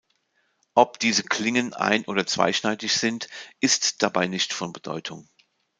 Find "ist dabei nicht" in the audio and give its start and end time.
3.59-4.51